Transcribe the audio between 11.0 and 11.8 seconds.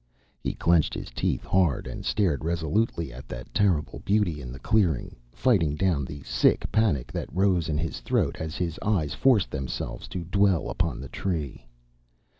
the Tree.